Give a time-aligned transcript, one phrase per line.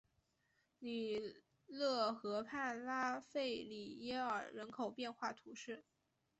[0.79, 1.35] 里
[1.67, 5.85] 勒河畔拉费里耶尔人口变化图示